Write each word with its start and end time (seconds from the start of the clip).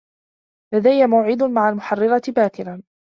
لديّ 0.73 1.05
موعد 1.07 1.43
مع 1.43 1.69
المحرّرة 1.69 2.21
باكر. 2.35 2.81